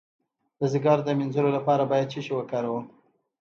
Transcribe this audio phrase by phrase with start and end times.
[0.59, 2.85] د ځیګر د مینځلو لپاره باید څه شی وکاروم؟